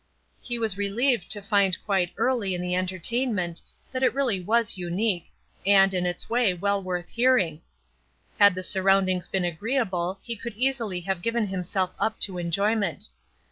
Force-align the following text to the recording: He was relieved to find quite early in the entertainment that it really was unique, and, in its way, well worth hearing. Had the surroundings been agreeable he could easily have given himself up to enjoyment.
He 0.41 0.57
was 0.57 0.79
relieved 0.79 1.29
to 1.29 1.43
find 1.43 1.77
quite 1.85 2.11
early 2.17 2.55
in 2.55 2.61
the 2.63 2.73
entertainment 2.73 3.61
that 3.91 4.01
it 4.01 4.15
really 4.15 4.39
was 4.39 4.75
unique, 4.75 5.31
and, 5.63 5.93
in 5.93 6.07
its 6.07 6.27
way, 6.27 6.55
well 6.55 6.81
worth 6.81 7.09
hearing. 7.09 7.61
Had 8.39 8.55
the 8.55 8.63
surroundings 8.63 9.27
been 9.27 9.45
agreeable 9.45 10.17
he 10.23 10.35
could 10.35 10.55
easily 10.57 11.01
have 11.01 11.21
given 11.21 11.45
himself 11.45 11.93
up 11.99 12.19
to 12.21 12.39
enjoyment. 12.39 13.09